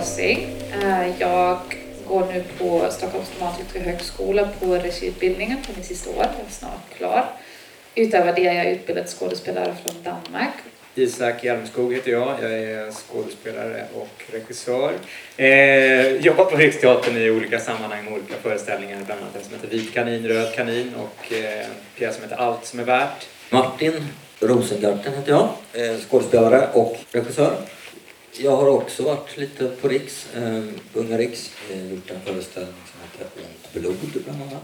[0.00, 0.48] Rossing.
[0.82, 1.58] Eh, jag
[2.08, 6.16] går nu på Stockholms dramatiska högskola på regiutbildningen på min sista år.
[6.16, 7.24] Jag är snart klar.
[7.94, 10.52] Utöver det är jag utbildad skådespelare från Danmark.
[10.94, 12.34] Isak Hjelmskog heter jag.
[12.42, 14.92] Jag är skådespelare och regissör.
[15.36, 18.98] Eh, jobbar på Riksteatern i olika sammanhang med olika föreställningar.
[19.06, 22.36] Bland annat en som heter Vit kanin, Röd kanin och eh, en pjäs som heter
[22.36, 23.28] Allt som är värt.
[23.50, 24.06] Martin
[24.40, 25.48] Rosengarten heter jag.
[25.72, 27.56] Eh, skådespelare och regissör.
[28.42, 30.62] Jag har också varit lite på Riks, eh,
[30.94, 31.50] Unga Riks.
[31.70, 34.62] Eh, gjort en föreställning som heter Ont blod bland annat.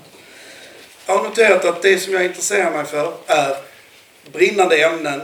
[1.07, 3.57] Jag har noterat att det som jag intresserar mig för är
[4.33, 5.21] brinnande ämnen,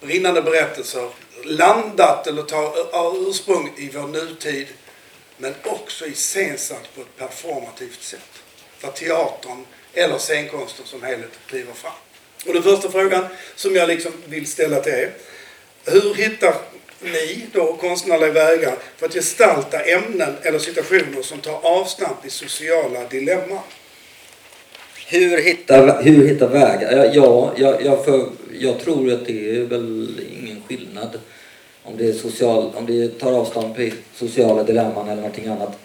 [0.00, 1.08] brinnande berättelser,
[1.44, 4.66] landat eller tar ursprung i vår nutid,
[5.36, 8.42] men också iscensatt på ett performativt sätt.
[8.80, 11.92] Där teatern eller scenkonsten som helhet kliver fram.
[12.46, 15.12] Och den första frågan som jag liksom vill ställa till er.
[15.84, 16.54] Hur hittar
[17.04, 23.08] ni då konstnärliga vägar för att gestalta ämnen eller situationer som tar avstamp i sociala
[23.08, 23.62] dilemman?
[25.06, 27.10] Hur hitta, hur hitta vägar?
[27.14, 28.28] Ja, jag, jag, för,
[28.60, 31.20] jag tror att det är väl ingen skillnad
[31.82, 35.78] om det, är social, om det tar avstånd på sociala dilemman eller någonting annat.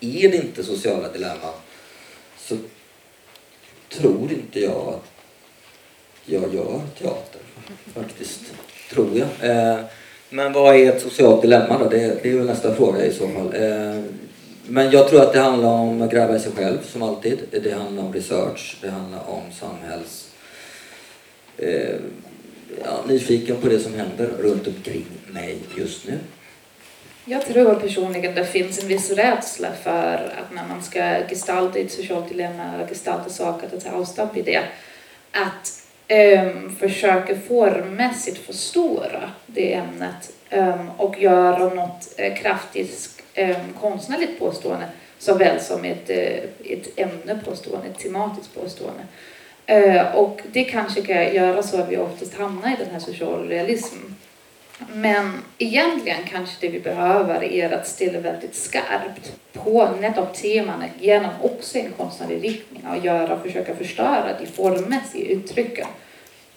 [0.00, 1.54] Är det inte sociala dilemman
[2.38, 2.56] så
[3.88, 5.04] tror inte jag att
[6.24, 7.40] jag gör teater.
[7.94, 8.40] Faktiskt,
[8.90, 9.50] tror jag.
[9.50, 9.84] Eh,
[10.34, 11.88] men vad är ett socialt dilemma då?
[11.88, 13.54] Det, det är väl nästa fråga i så fall.
[13.54, 14.00] Eh,
[14.66, 17.38] men jag tror att det handlar om att gräva i sig själv som alltid.
[17.50, 20.28] Det handlar om research, det handlar om samhälls...
[21.58, 21.96] Eh,
[22.84, 26.18] ja, nyfiken på det som händer runt omkring mig just nu.
[27.24, 31.92] Jag tror personligen det finns en viss rädsla för att när man ska gestalta ett
[31.92, 34.62] socialt dilemma eller gestalta saker, att ta avstamp i det,
[35.32, 44.38] att Ehm, försöker formmässigt förstora det ämnet ehm, och göra något eh, kraftigt ehm, konstnärligt
[44.38, 44.86] påstående
[45.18, 49.02] såväl som ett, eh, ett ämnepåstående, ett tematiskt påstående.
[49.66, 54.16] Eh, och det kanske kan göra så att vi oftast hamnar i den här socialrealismen.
[54.92, 61.30] Men egentligen kanske det vi behöver är att ställa väldigt skarpt på nettopp teman genom
[61.42, 65.86] också en konstnärlig riktning och göra, och försöka förstöra de formmässiga uttrycken.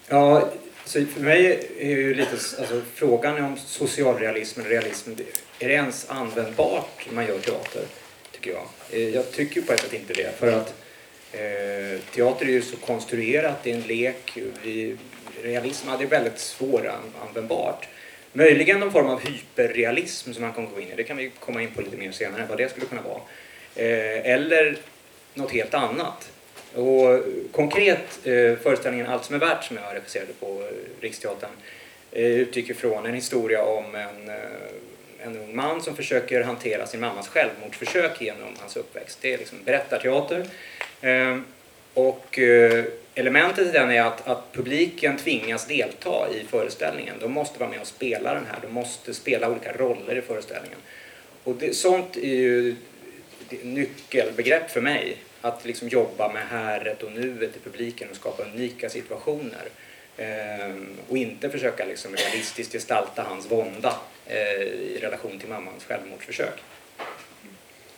[0.08, 0.48] Ja,
[0.84, 5.10] så för mig är ju lite alltså, frågan om socialrealism eller realism,
[5.58, 7.82] är det ens användbart när man gör teater?
[8.32, 8.66] Tycker jag.
[8.90, 10.38] Eh, jag tycker på ett sätt inte det.
[10.38, 10.74] För att
[11.32, 14.38] eh, teater är ju så konstruerat, det är en lek.
[14.62, 14.96] Vi,
[15.42, 17.88] realism är väldigt svåranvändbart.
[18.38, 20.94] Möjligen någon form av hyperrealism som han kommer gå in i.
[20.96, 23.20] Det kan vi komma in på lite mer senare, vad det skulle kunna vara.
[23.76, 24.76] Eh, eller
[25.34, 26.32] något helt annat.
[26.74, 31.50] Och konkret, eh, föreställningen Allt som är värt som jag regisserade på eh, Riksteatern
[32.12, 34.30] utgick ifrån en historia om en,
[35.18, 39.18] en ung man som försöker hantera sin mammas självmordsförsök genom hans uppväxt.
[39.20, 40.46] Det är liksom berättarteater.
[41.94, 42.38] Och
[43.18, 47.14] elementet i den är att, att publiken tvingas delta i föreställningen.
[47.20, 48.58] De måste vara med och spela den här.
[48.62, 50.78] De måste spela olika roller i föreställningen.
[51.44, 52.76] Och det, sånt är ju
[53.62, 55.16] nyckelbegrepp för mig.
[55.40, 59.68] Att liksom jobba med häret och nuet i publiken och skapa unika situationer.
[60.16, 63.94] Ehm, och inte försöka liksom realistiskt gestalta hans vånda
[64.26, 66.62] eh, i relation till mammans självmordsförsök.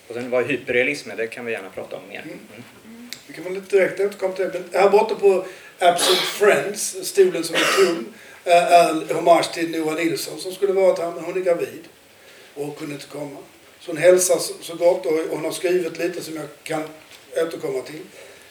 [0.09, 2.23] Och sen vad hyperrealism är, det kan vi gärna prata om mer.
[2.23, 3.00] Mm.
[3.31, 4.53] Det kan man lite direkt återkomma till det.
[4.53, 5.45] Men här borta på
[5.79, 8.07] Absent Friends, stolen som är tom,
[8.45, 11.85] eh, är en hommage till Noah Nilsson som skulle varit här, men hon är gravid
[12.55, 13.37] och kunde inte komma.
[13.81, 16.83] Så hon hälsar så gott och hon har skrivit lite som jag kan
[17.37, 18.01] återkomma till.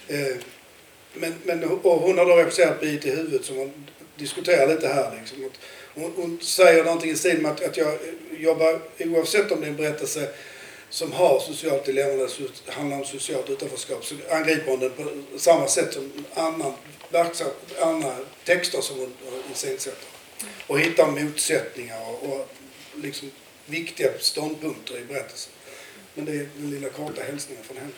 [0.08, 0.36] Eh,
[1.14, 5.20] men, men, och hon har då regisserat Bit i huvudet som hon diskuterar lite här.
[5.20, 5.50] Liksom.
[5.94, 7.98] Hon, hon säger någonting i stil med att, att jag
[8.38, 10.30] jobbar, oavsett om det är en berättelse
[10.90, 12.28] som har socialt dilemma
[12.66, 16.74] det handlar om socialt utanförskap så angriper hon den på samma sätt som annan
[17.10, 17.48] verksam,
[17.82, 18.16] andra
[18.46, 19.14] texter som hon
[19.54, 20.10] iscensätter.
[20.68, 22.50] Och hittar motsättningar och, och
[22.96, 23.32] liksom
[23.66, 25.54] viktiga ståndpunkter i berättelsen.
[26.16, 27.92] Men det är den lilla korta hälsningen från henne.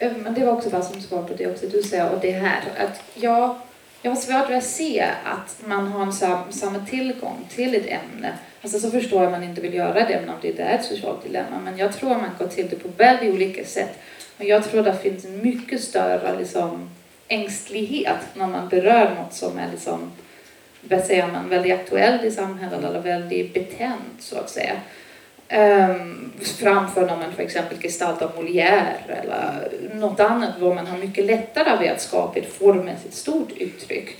[0.00, 0.22] Mm.
[0.22, 2.62] Men det var också bara som svar på det också du säger och det här
[2.78, 3.60] att jag,
[4.02, 8.38] jag har svårt att se att man har en sam, samma tillgång till ett ämne
[8.66, 11.22] Alltså så förstår jag att man inte vill göra det om det är ett socialt
[11.22, 11.60] dilemma.
[11.64, 13.98] Men jag tror att man går till det på väldigt olika sätt.
[14.38, 16.90] Och jag tror att det finns en mycket större liksom,
[17.28, 20.10] ängstlighet när man berör något som är liksom,
[20.80, 24.74] vad säger man, väldigt aktuellt i samhället eller väldigt betänt så att säga.
[25.90, 31.24] Um, framför när man för exempel gestaltar Molière eller något annat var man har mycket
[31.24, 34.16] lättare att skapa ett formmässigt stort uttryck.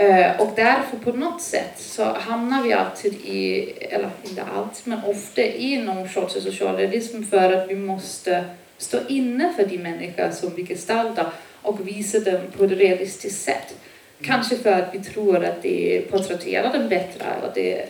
[0.00, 5.04] Eh, och därför på något sätt så hamnar vi alltid i, eller inte alltid, men
[5.04, 8.44] ofta i någon sorts socialrealism för att vi måste
[8.78, 11.26] stå inne för de människor som vi gestaltar
[11.62, 13.74] och visa dem på ett realistiskt sätt.
[14.22, 17.86] Kanske för att vi tror att det porträtterar dem bättre eller det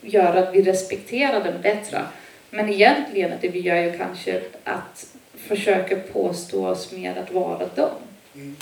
[0.00, 2.02] gör att vi respekterar dem bättre.
[2.50, 5.06] Men egentligen det vi gör ju kanske att
[5.36, 7.90] försöka påstå oss mer att vara dem.
[8.34, 8.56] Mm.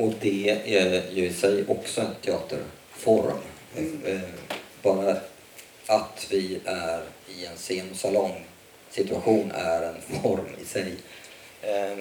[0.00, 3.38] Och det är ju i sig också en teaterform.
[3.76, 4.00] Mm.
[4.06, 4.20] Eh,
[4.82, 5.16] Bara
[5.86, 10.94] att vi är i en scen och salongsituation är en form i sig.
[11.62, 11.98] Eh,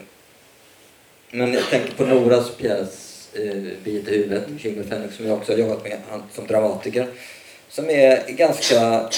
[1.32, 4.44] Men jag tänker på Noras pjäs eh, Biet i huvudet,
[4.90, 6.00] Fennick, som jag också har jobbat med
[6.34, 7.08] som dramatiker.
[7.70, 9.10] Som är ganska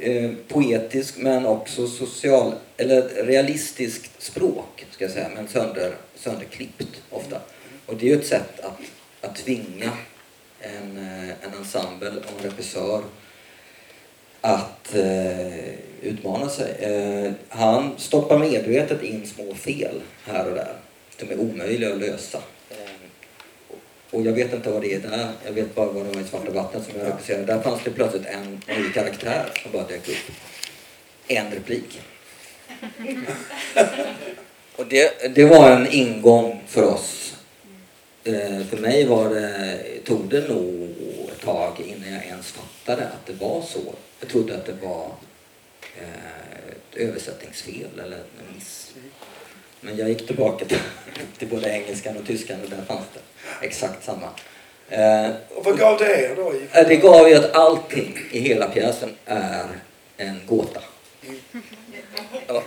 [0.00, 7.40] eh, poetisk men också social, eller realistiskt språk ska jag säga, men sönder, sönderklippt ofta.
[7.86, 8.80] Och det är ju ett sätt att,
[9.20, 9.90] att tvinga
[10.60, 13.02] en, eh, en ensemble och en regissör
[14.40, 16.72] att eh, utmana sig.
[16.78, 20.76] Eh, han stoppar medvetet in små fel här och där.
[21.16, 22.42] De är omöjliga att lösa.
[24.10, 25.32] Och jag vet inte vad det är där.
[25.44, 27.44] Jag vet bara vad det var i Svarta vattnet som jag regisserade.
[27.44, 30.34] Där fanns det plötsligt en ny karaktär som bara dök upp.
[31.28, 32.00] En replik.
[34.76, 37.34] Och det, det var en ingång för oss.
[38.24, 40.96] Eh, för mig var det, tog det nog
[41.32, 43.94] ett tag innan jag ens fattade att det var så.
[44.20, 45.10] Jag trodde att det var
[45.98, 48.92] eh, ett översättningsfel eller en miss.
[49.80, 50.78] Men jag gick tillbaka till,
[51.38, 53.20] till både engelskan och tyskan och där fanns det
[53.66, 54.28] exakt samma.
[54.88, 56.52] Eh, Och vad gav det er då?
[56.72, 59.66] Eh, Det gav ju att allting i hela pjäsen är
[60.16, 60.80] en gåta.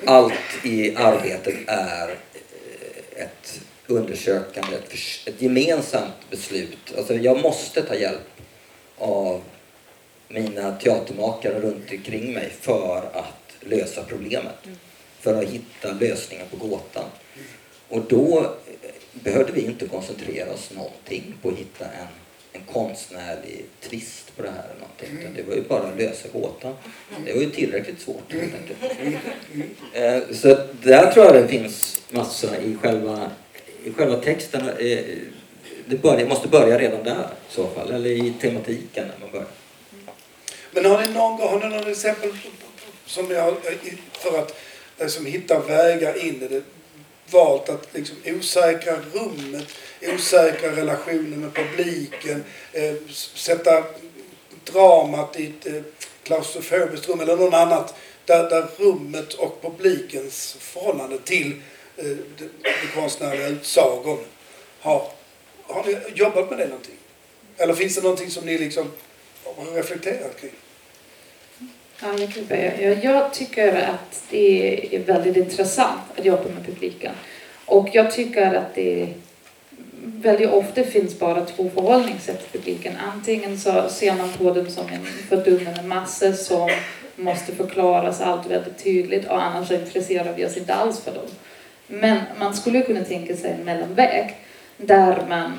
[0.05, 0.33] Allt
[0.63, 4.93] i arbetet är eh, ett undersökande, ett,
[5.27, 6.77] ett gemensamt beslut.
[6.97, 8.21] Alltså jag måste ta hjälp
[8.97, 9.41] av
[10.27, 14.55] mina teatermakare runt omkring mig för att lösa problemet.
[15.23, 17.05] För att hitta lösningar på gåtan.
[17.89, 22.07] Och då eh, behövde vi inte koncentrera oss någonting på att hitta en,
[22.53, 24.63] en konstnärlig twist på det här.
[24.63, 25.19] Eller någonting.
[25.21, 26.73] Utan det var ju bara att lösa gåtan.
[27.25, 28.93] Det var ju tillräckligt svårt helt enkelt.
[29.93, 33.31] Eh, Så där tror jag det finns massa i själva,
[33.85, 34.69] i själva texten.
[34.69, 34.99] eh,
[35.85, 37.91] Det, börjar, det måste börja redan där i så fall.
[37.91, 39.47] Eller i tematiken när man börjar.
[40.71, 42.31] Men har ni någon gång, har ni någon exempel
[43.05, 43.53] som ni har,
[44.11, 44.55] för att
[44.99, 46.61] liksom, hittar vägar in i det,
[47.31, 49.67] valt att liksom osäkra rummet,
[50.01, 52.43] osäkra relationer med publiken,
[52.73, 52.95] eh,
[53.33, 53.83] sätta
[54.63, 55.81] dramat i ett eh,
[56.23, 57.95] klaustrofobiskt rum eller något annat
[58.25, 61.51] där, där rummet och publikens förhållande till
[61.97, 64.19] eh, den, den konstnärliga utsagon
[64.79, 65.07] har,
[65.63, 66.97] har ni jobbat med det någonting?
[67.57, 68.91] Eller finns det någonting som ni liksom
[69.43, 70.51] har reflekterat kring?
[72.01, 72.81] Ja, jag kan börja.
[72.81, 77.11] Jag, jag tycker att det är väldigt intressant att jobba med publiken.
[77.65, 79.13] Och jag tycker att det
[80.03, 82.93] väldigt ofta finns bara två förhållningssätt till publiken.
[83.13, 86.69] Antingen så ser man på dem som en fördummande massa som
[87.15, 91.27] måste förklaras allt väldigt tydligt och annars intresserar vi oss inte alls för dem.
[91.87, 94.35] Men man skulle kunna tänka sig en mellanväg
[94.77, 95.51] där man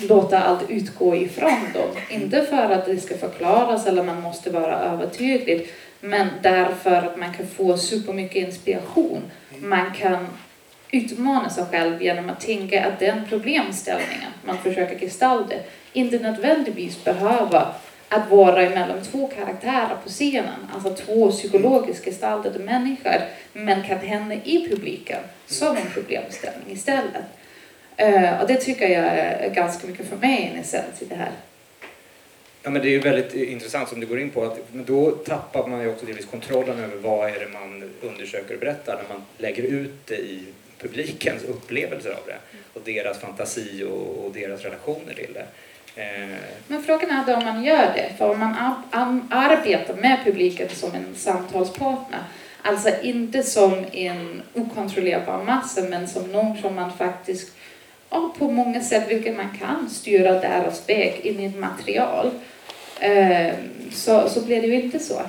[0.00, 1.90] låta allt utgå ifrån dem.
[2.10, 5.68] Inte för att det ska förklaras eller man måste vara övertydlig,
[6.00, 9.22] men därför att man kan få supermycket inspiration.
[9.58, 10.26] Man kan
[10.90, 15.54] utmana sig själv genom att tänka att den problemställningen man försöker gestalta
[15.92, 17.66] inte nödvändigtvis behöver
[18.08, 23.20] att vara emellan två karaktärer på scenen, alltså två psykologiskt gestaltade människor,
[23.52, 27.24] men kan hända i publiken som en problemställning istället.
[27.96, 31.30] Eh, och det tycker jag är ganska mycket för mig en essens i det här.
[32.62, 34.44] Ja, men det är ju väldigt intressant som du går in på.
[34.44, 38.60] Att, då tappar man ju också delvis kontrollen över vad är det man undersöker och
[38.60, 40.42] berättar när man lägger ut det i
[40.78, 42.36] publikens upplevelser av det
[42.74, 45.46] och deras fantasi och, och deras relationer till det.
[46.02, 46.36] Eh,
[46.66, 48.54] Men frågan är då om man gör det, för om man
[48.90, 52.20] ar- arbetar med publiken som en samtalspartner,
[52.62, 57.55] alltså inte som en okontrollerbar massa, men som någon som man faktiskt
[58.16, 62.30] ja, på många sätt, vilket man kan, styra deras väg in i ett material,
[63.00, 63.54] eh,
[63.92, 65.20] så, så blir det ju inte så.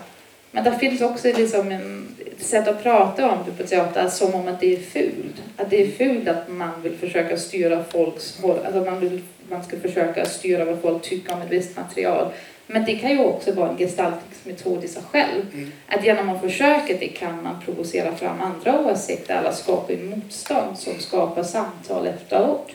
[0.51, 4.35] Men det finns också liksom en, ett sätt att prata om det på teater som
[4.35, 5.41] om att det är fult.
[5.57, 9.63] Att det är fult att man vill försöka styra folks håll, alltså man, vill, man
[9.63, 12.27] ska försöka styra vad folk tycker om ett visst material.
[12.67, 15.45] Men det kan ju också vara en gestaltningsmetod i sig själv.
[15.53, 15.71] Mm.
[15.87, 20.79] Att genom att försöka det kan man provocera fram andra åsikter eller skapa en motstånd
[20.79, 22.71] som skapar samtal efteråt.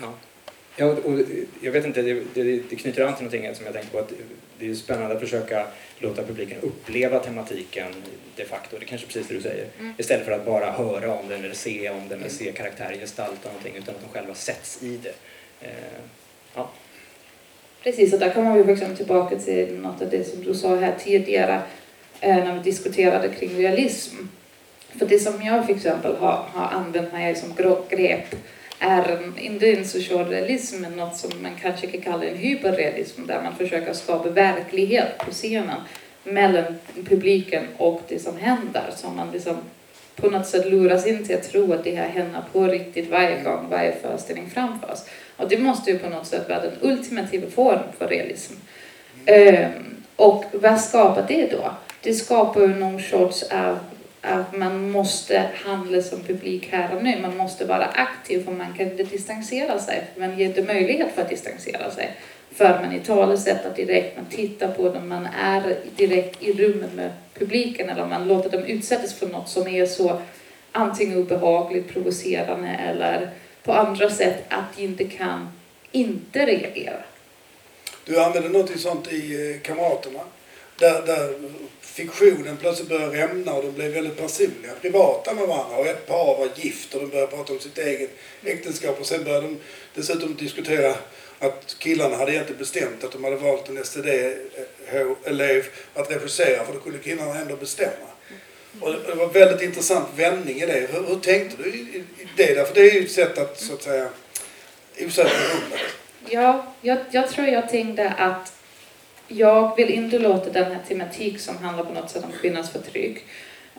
[0.00, 0.12] ja.
[0.76, 1.18] Ja, och
[1.60, 4.12] jag vet inte, det, det, det knyter an till någonting som jag tänkte på att
[4.58, 5.66] det är spännande att försöka
[5.98, 7.94] låta publiken uppleva tematiken
[8.36, 8.76] de facto.
[8.78, 9.66] Det är kanske precis det du säger.
[9.78, 9.94] Mm.
[9.98, 13.48] Istället för att bara höra om den eller se om den eller se karaktärer gestalta
[13.48, 15.14] någonting utan att de själva sätts i det.
[15.60, 15.72] Eh,
[16.54, 16.70] ja.
[17.82, 21.60] Precis, och där kommer vi tillbaka till något av det som du sa här tidigare
[22.20, 24.16] eh, när vi diskuterade kring realism.
[24.98, 27.54] För det som jag för exempel har, har använt mig som
[27.88, 28.34] grepp
[28.78, 33.26] är en, inte en social realism men något som man kanske kan kalla en hyperrealism
[33.26, 35.80] där man försöker skapa verklighet på scenen
[36.24, 36.64] mellan
[37.08, 38.90] publiken och det som händer.
[38.96, 39.56] Så man liksom
[40.16, 43.42] på något sätt luras in till att tro att det här händer på riktigt varje
[43.42, 44.98] gång varje föreställning framförs.
[45.42, 48.52] Och det måste ju på något sätt vara den ultimativa formen för realism.
[49.26, 51.70] Ehm, och vad skapar det då?
[52.02, 53.78] Det skapar ju någon sorts av
[54.20, 57.18] att man måste handla som publik här och nu.
[57.22, 60.04] Man måste vara aktiv för man kan inte distansera sig.
[60.16, 62.10] Man ger inte möjlighet för att distansera sig.
[62.50, 67.88] För man italesätter direkt, man tittar på dem, man är direkt i rummet med publiken
[67.88, 70.20] eller man låter dem utsättas för något som är så
[70.72, 73.30] antingen obehagligt, provocerande eller
[73.64, 75.48] på andra sätt att de inte kan
[75.92, 77.02] inte reagera.
[78.04, 80.20] Du använder något sånt i eh, Kamraterna.
[80.78, 81.34] Där, där
[81.80, 85.76] fiktionen plötsligt började rämna och de blev väldigt personliga, privata med varandra.
[85.76, 88.10] Och ett par var gift och de började prata om sitt eget
[88.44, 89.00] äktenskap.
[89.00, 89.58] Och sen började de
[89.94, 90.94] dessutom diskutera
[91.38, 95.64] att killarna hade egentligen bestämt att de hade valt en STD-elev
[95.94, 98.11] att regissera för då kunde killarna ändå bestämma.
[98.80, 100.88] Och det var en väldigt intressant vändning i det.
[100.92, 102.04] Hur, hur tänkte du i, i
[102.36, 102.54] det?
[102.54, 102.64] Där?
[102.64, 104.08] För det är ju ett sätt att så att säga
[105.06, 105.80] osäkra rummet.
[106.28, 108.52] Ja, jag, jag tror jag tänkte att
[109.28, 113.24] jag vill inte låta den här tematik som handlar på något sätt om kvinnans förtryck.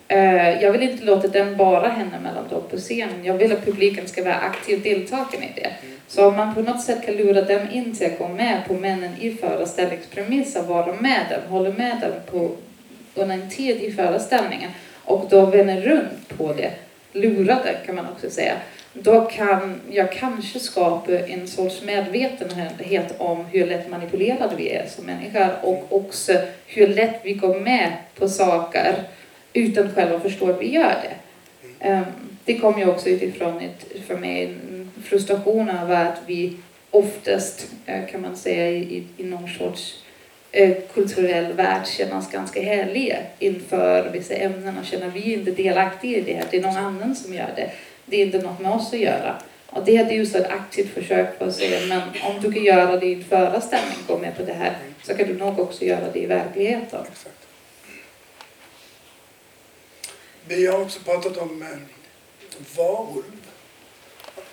[0.08, 3.26] eh, jag vill inte låta den bara hända mellan dem på scenen.
[3.26, 5.74] Jag vill att publiken ska vara aktiv deltagande i det.
[6.08, 8.74] Så om man på något sätt kan lura dem in till att gå med på
[8.74, 12.56] männen i föreställningspremisser, vara med dem, hålla med dem på,
[13.16, 14.72] en tid i föreställningen.
[15.04, 16.72] Och då vänder runt på det,
[17.12, 18.54] lurade kan man också säga,
[18.94, 25.06] då kan jag kanske skapa en sorts medvetenhet om hur lätt manipulerade vi är som
[25.06, 26.34] människor och också
[26.66, 28.96] hur lätt vi går med på saker
[29.54, 31.16] utan själva förstå att vi gör det.
[31.80, 32.04] Ehm,
[32.46, 36.58] det kommer ju också utifrån ett, för mig en frustration över att vi
[36.92, 40.04] oftast, eh, kan man säga, i, i någon sorts
[40.56, 46.22] Eh, kulturell värld kännas ganska helig inför vissa ämnen och känner vi inte delaktiga i
[46.22, 46.46] det här.
[46.52, 47.72] Det är någon annan som gör det.
[48.06, 49.42] Det är inte något med oss att göra.
[49.70, 52.98] Och det är så ett aktivt försök på att säga, men om du kan göra
[52.98, 56.12] det i en föreställning, gå med på det här, så kan du nog också göra
[56.14, 57.06] det i verkligheten.
[57.12, 57.48] Exakt.
[60.48, 61.68] Vi har också pratat om eh,
[62.78, 63.24] varulv.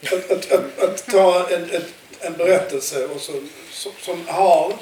[0.03, 3.33] Att, att, att, att ta en, ett, en berättelse och så,
[3.71, 4.73] som, som har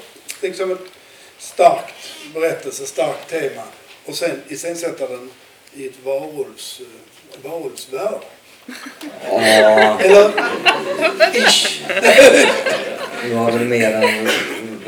[0.41, 0.98] liksom ett
[1.39, 1.93] starkt
[2.33, 3.61] berättelse, starkt tema
[4.05, 5.29] och sen iscensätta den
[5.73, 8.21] i ett varulvs, eh, varulvsvärld.
[9.31, 10.29] Ja, Eller
[11.33, 11.81] ish,
[13.23, 14.25] det var väl mer en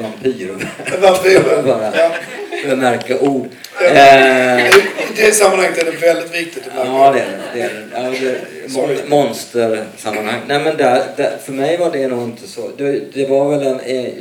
[0.03, 0.55] vampyr.
[1.01, 1.63] vampyrer.
[1.63, 2.11] Bara Ja.
[2.69, 3.49] bemärka ord.
[3.81, 3.87] Ja.
[3.87, 4.71] Eh, I
[5.15, 6.89] det sammanhanget är det väldigt viktigt att märka.
[6.89, 7.61] Ja, det är det.
[7.61, 7.87] är det.
[7.93, 8.31] Ja,
[8.63, 8.95] det Sorry.
[9.07, 10.41] mon, monstersammanhang.
[10.47, 12.71] Nej, men där, där, för mig var det nog inte så.
[12.77, 14.13] Det, det var väl en, eh,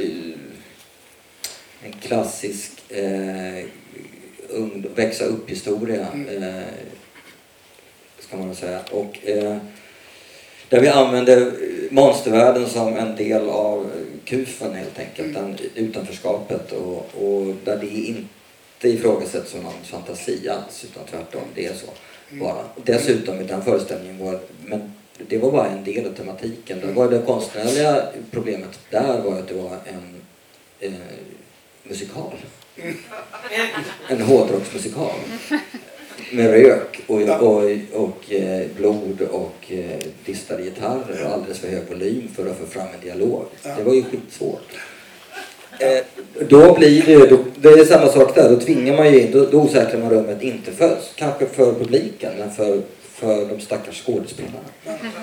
[1.85, 3.65] en klassisk eh,
[4.49, 6.07] ung, växa upp-historia.
[6.15, 6.43] Mm.
[6.43, 6.63] Eh,
[8.19, 8.81] ska man säga.
[8.91, 9.57] Och, eh,
[10.69, 11.53] där vi använder
[11.91, 13.91] monstervärlden som en del av
[14.25, 15.37] kufen helt enkelt.
[15.37, 15.57] Mm.
[15.57, 21.67] Den, utanförskapet och, och där det inte ifrågasätts som någon fantasi alls utan tvärtom, det
[21.67, 21.87] är så
[22.33, 22.45] Mm.
[22.45, 22.65] bara.
[22.85, 24.93] Dessutom i den föreställningen var, men
[25.29, 26.81] det var bara en del av tematiken.
[26.81, 30.23] Det var det konstnärliga problemet där var att det var en
[30.81, 30.93] eh,
[31.83, 32.33] musikal.
[34.09, 35.15] En hårdrocksmusikal.
[36.33, 41.89] Med rök och, och, och eh, blod och eh, distade gitarrer och alldeles för hög
[41.89, 43.45] volym för att få fram en dialog.
[43.63, 44.69] Det var ju skitsvårt.
[45.81, 46.05] Eh,
[46.49, 49.47] då blir det ju, det är samma sak där, då tvingar man ju in, då,
[49.47, 52.83] då osäkrar man rummet, inte för, kanske för publiken, men för,
[53.21, 54.59] för de stackars skådespelarna.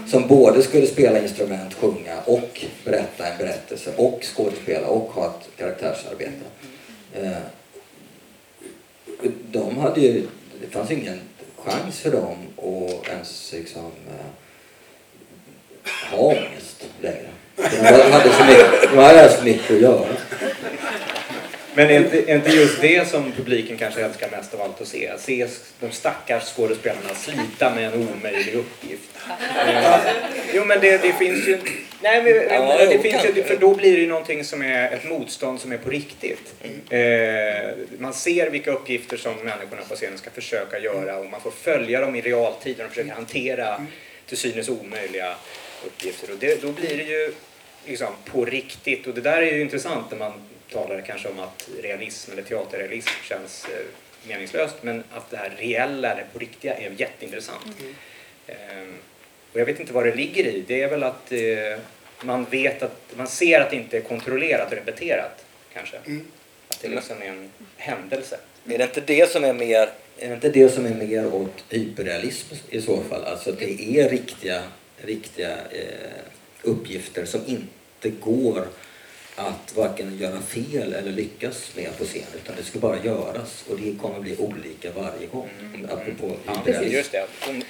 [0.07, 5.49] Som både skulle spela instrument, sjunga och berätta en berättelse och skådespela och ha ett
[5.57, 6.31] karaktärsarbete.
[7.13, 7.31] Eh,
[9.51, 10.23] de hade ju,
[10.61, 11.19] det fanns ingen
[11.57, 14.25] chans för dem att ens liksom eh,
[16.11, 17.29] ha ångest längre.
[17.55, 20.07] De hade så mycket, de hade så mycket att göra.
[21.77, 24.87] Men är inte, är inte just det som publiken kanske älskar mest av allt att
[24.87, 25.11] se?
[25.17, 25.47] Se
[25.79, 29.09] de stackars skådespelarna slita med en omöjlig uppgift.
[29.67, 29.99] Eh,
[30.53, 31.59] jo men det, det finns ju
[32.01, 34.91] Nej, men, Ja, det jo, finns ju, för då blir det ju någonting som är
[34.91, 36.53] ett motstånd som är på riktigt.
[36.89, 36.99] Eh,
[37.99, 42.01] man ser vilka uppgifter som människorna på scenen ska försöka göra och man får följa
[42.01, 43.85] dem i realtid när de försöker hantera
[44.25, 45.35] till synes omöjliga
[45.85, 46.31] uppgifter.
[46.31, 47.33] Och det, då blir det ju
[47.85, 50.33] liksom på riktigt och det där är ju intressant när man
[50.71, 53.85] talar kanske om att realism eller teaterrealism känns eh,
[54.27, 57.77] meningslöst men att det här reella, det på riktiga är jätteintressant.
[58.47, 58.97] Ehm,
[59.53, 60.63] och jag vet inte vad det ligger i.
[60.67, 61.79] Det är väl att eh,
[62.21, 65.97] man vet att man ser att det inte är kontrollerat och repeterat kanske.
[66.05, 66.25] Mm.
[66.69, 68.39] Att det liksom är en händelse.
[68.69, 71.63] Är det inte det som är mer, är det inte det som är mer åt
[71.69, 73.23] hyperrealism i så fall?
[73.23, 74.63] Alltså att det är riktiga,
[74.97, 76.21] riktiga eh,
[76.61, 78.67] uppgifter som inte går
[79.39, 83.77] att varken göra fel eller lyckas med på scen utan det ska bara göras och
[83.79, 85.49] det kommer bli olika varje gång.
[85.91, 86.95] Apropå Ja, hyperrealism.
[86.95, 87.25] just det.
[87.47, 87.63] De-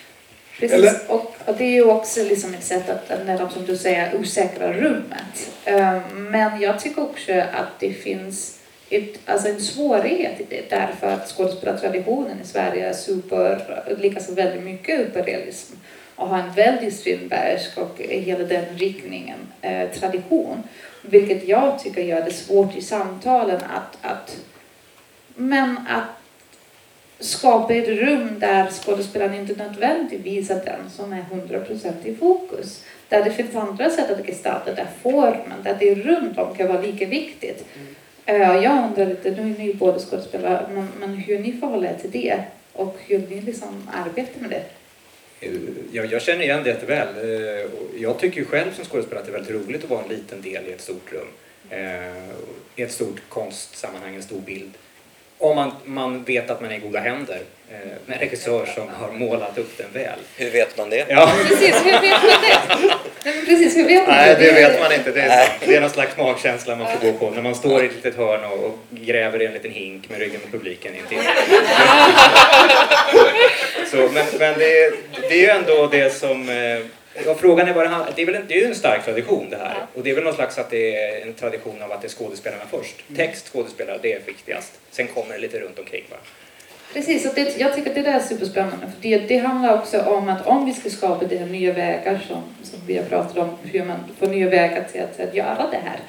[0.60, 3.78] Precis, Eller- och, och det är ju också liksom ett sätt att använda, som du
[3.78, 5.52] säger, osäkra rummet.
[5.68, 8.60] Um, men jag tycker också att det finns
[8.90, 14.64] ett, alltså en svårighet i det därför att skådespelartraditionen i Sverige är super, likaså väldigt
[14.64, 15.74] mycket hyperrealism
[16.16, 20.64] och har en väldigt Strindbergsk och hela den riktningen eh, tradition.
[21.02, 24.38] Vilket jag tycker gör det svårt i samtalen att, att
[25.36, 26.18] men att
[27.20, 32.84] skapa ett rum där skådespelaren inte nödvändigtvis är den som är 100% i fokus.
[33.10, 36.82] Där det finns andra sätt att gestalta, där formen, där det runt om kan vara
[36.82, 37.66] lika viktigt.
[38.26, 41.98] Eh, Jag undrar lite, nu är ni båda skådespelare, men, men hur ni förhåller er
[42.02, 44.64] till det och hur ni liksom arbetar med det.
[45.40, 45.52] Eh,
[45.92, 47.08] Jag, jag känner igen det jätteväl.
[47.18, 47.66] Eh,
[48.02, 50.42] Jag tycker ju själv som skådespelare att det är väldigt roligt att vara en liten
[50.42, 51.28] del i ett stort rum.
[51.70, 52.30] Eh,
[52.76, 54.72] I ett stort konstsammanhang, en stor bild.
[55.40, 58.88] Om man, man vet att man är i goda händer eh, med en regissör som
[58.90, 60.20] har målat upp den väl.
[60.36, 61.06] Hur vet man det?
[61.10, 61.34] Ja.
[61.48, 62.22] Precis, hur vet
[62.70, 62.94] man det?
[63.26, 65.12] Nej, precis, hur vet man Nej, det vet man inte.
[65.12, 67.86] Det är, det är någon slags magkänsla man får gå på när man står i
[67.86, 71.18] ett litet hörn och, och gräver i en liten hink med ryggen mot publiken intill.
[73.92, 76.50] Så, men men det, är, det är ju ändå det som...
[76.50, 76.80] eh,
[77.26, 79.06] Ja, frågan är vad det handlar det är, väl en, det är ju en stark
[79.06, 79.76] tradition det här.
[79.94, 82.10] Och det är väl någon slags att det är en tradition av att det är
[82.10, 82.96] skådespelarna först.
[83.16, 84.72] Text, skådespelare, det är viktigast.
[84.92, 86.20] Sen kommer det lite runt omkring bara.
[86.98, 88.88] Precis, och det, jag tycker att det där är superspännande.
[88.88, 92.20] För det, det handlar också om att om vi ska skapa de här nya vägar
[92.28, 95.68] som, som vi har pratat om, hur man får nya vägar till att, att göra
[95.72, 96.00] det här.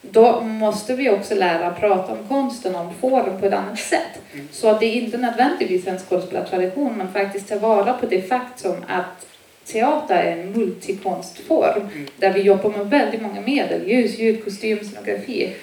[0.00, 4.20] Då måste vi också lära att prata om konsten, om form på ett annat sätt.
[4.50, 8.76] Så att det inte nödvändigtvis är en skådespelartradition, men faktiskt ta vara på det faktum
[8.88, 9.26] att
[9.64, 15.54] teater är en multikonstform där vi jobbar med väldigt många medel, ljus, ljud, kostym, scenografi.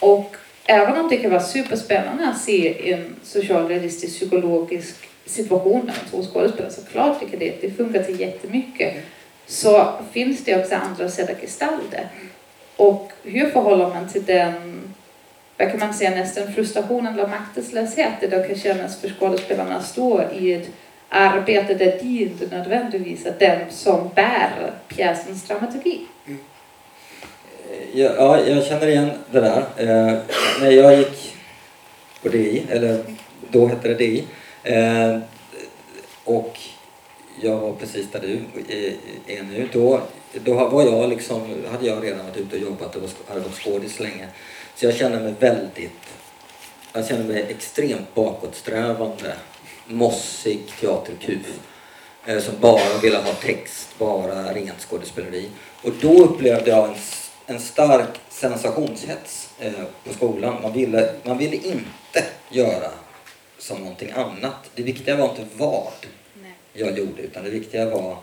[0.00, 0.36] Och
[0.68, 6.72] även om det kan vara superspännande att se en socialrealistisk psykologisk situation mellan två skådespelare,
[6.72, 8.94] så klart tycker det, det funkar till jättemycket.
[9.46, 11.98] Så finns det också andra sätt att gestalta.
[12.76, 14.80] Och hur förhåller man till den,
[15.56, 19.86] vad kan man säga, nästan frustrationen eller maktlöshet det då kan kännas för skådespelarna att
[19.86, 20.68] stå i ett
[21.08, 26.00] arbete där de inte nödvändigtvis är den som bär pjäsens dramaturgi.
[26.26, 26.38] Mm.
[27.94, 29.64] Ja, ja, jag känner igen det där.
[29.76, 30.18] Eh,
[30.60, 31.36] när jag gick
[32.22, 33.04] på DI, eller
[33.50, 34.24] då hette det DI,
[34.62, 35.18] eh,
[36.24, 36.58] och
[37.42, 38.32] jag var precis där du
[38.68, 38.92] eh,
[39.38, 40.00] är- nu, då,
[40.44, 41.40] då var jag liksom,
[41.72, 44.28] hade jag redan varit ute och jobbat och hade varit skådis länge.
[44.74, 45.92] Så jag kände mig väldigt,
[46.92, 49.34] jag kände mig extremt bakåtsträvande,
[49.86, 51.58] mossig teaterkuf.
[52.26, 55.48] Eh, som bara ville ha text, bara rent skådespeleri.
[55.82, 56.94] Och då upplevde jag en,
[57.50, 59.72] en stark sensationshets eh,
[60.04, 60.62] på skolan.
[60.62, 62.90] Man ville, man ville inte göra
[63.58, 64.70] som någonting annat.
[64.74, 65.92] Det viktiga var inte vad
[66.72, 68.18] jag gjorde utan det viktiga var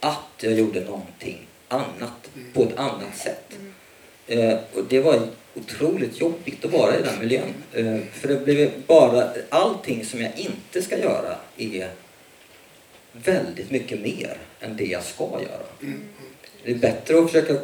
[0.00, 3.58] att jag gjorde någonting annat på ett annat sätt.
[4.26, 5.20] Eh, och det var
[5.54, 7.54] otroligt jobbigt att vara i den miljön.
[7.72, 11.90] Eh, för det blev bara, allting som jag inte ska göra är
[13.12, 15.94] väldigt mycket mer än det jag ska göra.
[16.64, 17.54] Det är bättre att försöka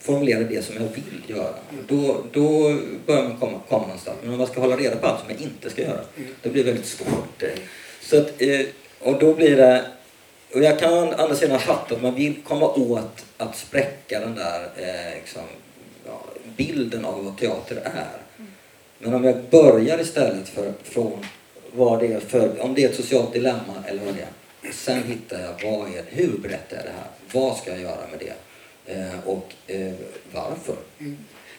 [0.00, 1.54] formulera det som jag vill göra.
[1.88, 4.18] Då, då börjar man komma, komma någonstans.
[4.22, 6.00] Men om man ska hålla reda på allt som jag inte ska göra,
[6.42, 7.42] då blir det väldigt svårt.
[8.00, 8.60] Så att, eh,
[9.00, 9.84] och då blir det...
[10.54, 14.34] Och jag kan å andra sidan fatta att man vill komma åt att spräcka den
[14.34, 15.42] där eh, liksom,
[16.06, 16.24] ja,
[16.56, 18.18] bilden av vad teater är.
[18.98, 21.26] Men om jag börjar istället för, från
[21.72, 24.72] vad det är för, om det är ett socialt dilemma eller vad det är.
[24.72, 27.08] Sen hittar jag, vad är, hur berättar jag det här?
[27.32, 28.32] Vad ska jag göra med det?
[28.88, 29.92] Eh, och eh,
[30.32, 30.76] varför?
[31.00, 31.18] Mm.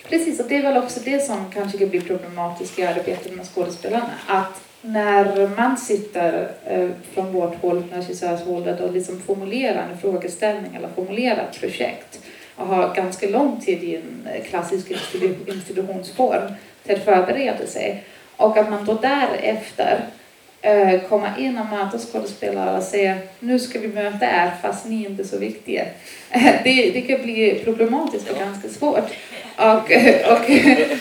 [0.09, 3.45] Precis, och det är väl också det som kanske kan bli problematiskt i arbetet med
[3.45, 4.11] skådespelarna.
[4.27, 10.75] Att när man sitter eh, från vårt håll, från regissörshållet och liksom formulerar en frågeställning
[10.75, 12.19] eller formulerar ett projekt
[12.55, 14.91] och har ganska lång tid i en eh, klassisk
[15.45, 16.53] institutionsform
[16.85, 18.03] till att förbereda sig.
[18.35, 20.05] Och att man då därefter
[21.09, 25.09] komma in och möta skådespelare och säga nu ska vi möta er fast ni är
[25.09, 25.85] inte så viktiga.
[26.63, 29.09] det, det kan bli problematiskt och ganska svårt.
[29.55, 29.91] Och,
[30.31, 30.45] och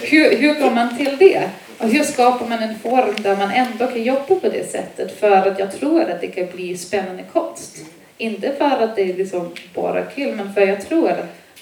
[0.02, 1.42] hur, hur går man till det?
[1.78, 5.20] Och hur skapar man en form där man ändå kan jobba på det sättet?
[5.20, 7.76] För att jag tror att det kan bli spännande konst.
[8.18, 11.12] Inte för att det är liksom bara kul, men för jag tror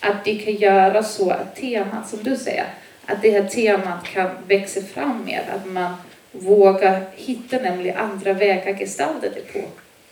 [0.00, 2.64] att det kan göra så att temat, som du säger,
[3.06, 5.42] att det här temat kan växa fram mer.
[5.54, 5.94] Att man
[6.40, 9.64] våga hitta nämligen andra vägar att gestalta det på.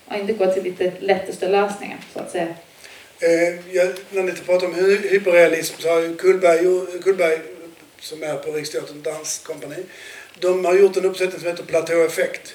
[0.09, 2.55] Och inte gå till lite lättaste lösningar, så att säga.
[3.21, 7.39] Eh, jag, när ni pratar om hy- hyperrealism så har ju Kullberg, Kullberg
[8.01, 9.77] som är på Riksteatern danskompani,
[10.39, 12.55] de har gjort en uppsättning som heter Platåeffekt.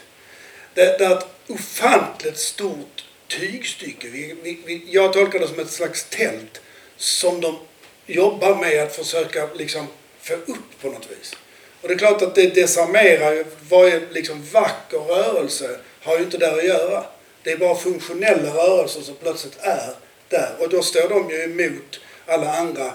[0.74, 4.08] Det, det är ett ofantligt stort tygstycke.
[4.08, 6.62] Vi, vi, vi, jag tolkar det som ett slags tält
[6.98, 7.60] som de
[8.06, 9.88] jobbar med att försöka liksom
[10.22, 11.36] få upp på något vis.
[11.82, 16.38] Och det är klart att det desarmerar ju varje liksom vacker rörelse har ju inte
[16.38, 17.04] där att göra.
[17.44, 19.94] Det är bara funktionella rörelser som plötsligt är
[20.30, 20.56] där.
[20.60, 22.94] Och då står de ju emot alla andra,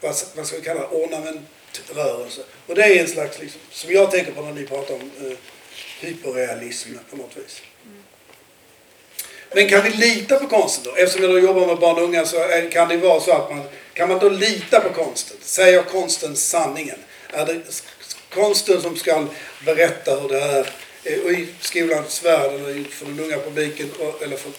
[0.00, 2.44] vad, vad ska vi kalla det, ornamentrörelser.
[2.66, 5.36] Och det är en slags, liksom, som jag tänker på när ni pratar om eh,
[6.00, 7.62] hyperrealism på något vis.
[9.52, 10.94] Men kan vi lita på konsten då?
[10.96, 13.50] Eftersom jag då jobbar med barn och unga så är, kan det vara så att
[13.50, 15.36] man, kan man då lita på konsten?
[15.40, 16.98] Säger konsten sanningen?
[17.32, 17.60] Är det
[18.30, 19.26] konsten som ska
[19.64, 20.66] berätta hur det är
[21.24, 23.90] och i skolans värld eller för den unga publiken
[24.22, 24.50] eller för,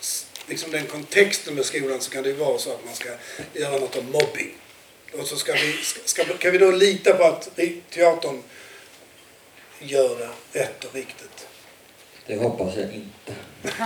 [0.00, 3.08] s- liksom den kontexten med skolan så kan det ju vara så att man ska
[3.52, 4.50] göra något om mobbing.
[5.18, 7.48] Och så ska vi, ska, kan vi då lita på att
[7.90, 8.42] teatern
[9.78, 11.46] gör det rätt och riktigt?
[12.26, 13.34] Det hoppas jag inte.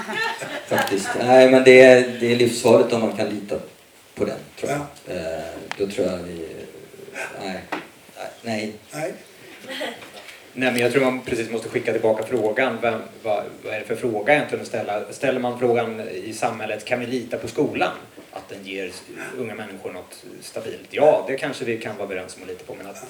[0.68, 1.09] Faktiskt.
[1.18, 3.59] Nej, men det är, det är livsfarligt om man kan lita
[4.14, 5.16] på den, tror jag.
[5.16, 5.44] Eh,
[5.79, 6.49] då tror jag vi...
[7.40, 7.61] Nej.
[8.44, 8.72] Nej.
[8.92, 9.12] Nej?
[10.52, 12.78] Nej, men jag tror man precis måste skicka tillbaka frågan.
[12.83, 15.12] Vem, vad, vad är det för fråga egentligen att ställa?
[15.12, 17.92] Ställer man frågan i samhället, kan vi lita på skolan?
[18.30, 18.92] Att den ger
[19.38, 20.88] unga människor något stabilt?
[20.90, 22.74] Ja, det kanske vi kan vara överens om att lita på.
[22.74, 23.07] Men att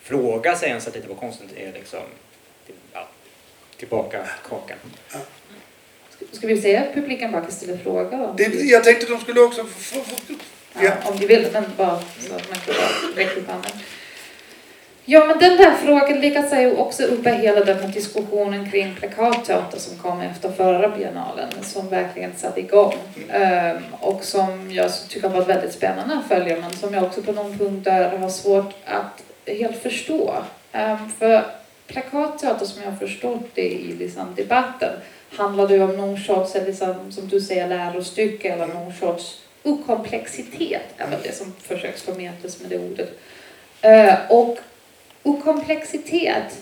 [0.00, 2.00] fråga sig ens att lita på konsten är liksom
[2.92, 3.08] ja,
[3.76, 4.78] tillbaka kakan.
[6.32, 8.34] Ska vi säga att publiken bara kan ställa frågor?
[8.36, 10.00] Det, jag tänkte de skulle också få...
[10.00, 10.34] få, få
[10.80, 11.10] Ja, ja.
[11.10, 12.74] om du vill, men bara så att man kan
[13.16, 13.72] räcka upp handen.
[15.08, 19.78] Ja, men den där frågan lyckas ju också uppe hela den här diskussionen kring plakatteater
[19.78, 22.94] som kom efter förra biennalen, som verkligen satte igång.
[23.30, 27.22] Ehm, och som jag tycker har varit väldigt spännande att följa, men som jag också
[27.22, 30.34] på någon punkter har svårt att helt förstå.
[30.72, 31.44] Ehm, för
[31.86, 34.92] plakatteater som jag har förstått det i liksom, debatten
[35.36, 40.82] handlar det ju om någon sorts, liksom, som du säger, lärostycke eller någon sorts okomplexitet
[40.96, 43.18] är väl det som försöks förmedlas med det ordet.
[43.82, 44.58] Ehm, och
[45.26, 46.58] okomplexitet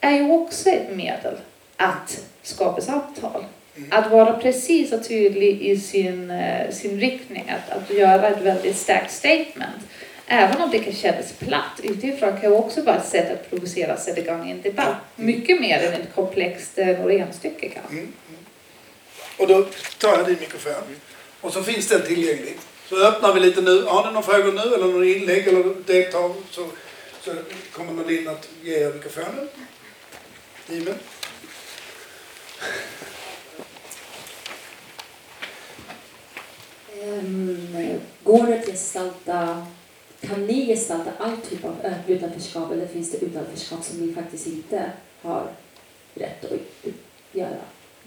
[0.00, 1.34] är ju också ett medel
[1.76, 3.44] att skapa samtal.
[3.90, 8.76] Att vara precis och tydlig i sin, eh, sin riktning, att, att göra ett väldigt
[8.76, 9.82] starkt statement.
[10.26, 13.94] Även om det kan kännas platt utifrån kan ju också vara ett sätt att provocera
[13.94, 14.96] och sätta igång en debatt.
[15.16, 17.82] Mycket mer än ett komplext eh, Norénstycke kan.
[17.90, 18.12] Mm.
[19.38, 19.66] Och då
[19.98, 20.96] tar jag din mikrofon.
[21.40, 22.56] Och så finns den tillgänglig.
[22.88, 23.82] Så öppnar vi lite nu.
[23.82, 26.66] Har ni några frågor nu eller några inlägg eller deltar så,
[27.24, 27.34] så
[27.72, 29.48] kommer Nadine att ge er mikrofonen.
[30.68, 30.94] Given.
[37.02, 39.66] Ehm, går det att gestalta,
[40.20, 44.90] kan ni gestalta all typ av utanförskap eller finns det utanförskap som ni faktiskt inte
[45.22, 45.46] har
[46.14, 46.90] rätt att
[47.32, 47.56] göra,